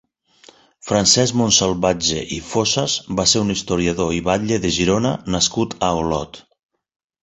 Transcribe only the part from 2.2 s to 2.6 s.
i